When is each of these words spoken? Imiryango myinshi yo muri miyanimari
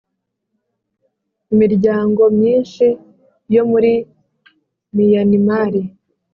Imiryango 1.53 2.21
myinshi 2.37 2.85
yo 3.55 3.63
muri 3.71 3.91
miyanimari 4.95 5.81